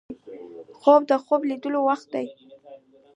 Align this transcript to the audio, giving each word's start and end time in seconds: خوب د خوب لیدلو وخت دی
خوب 0.79 1.01
د 1.09 1.11
خوب 1.23 1.41
لیدلو 1.49 1.79
وخت 1.87 2.07
دی 2.13 2.27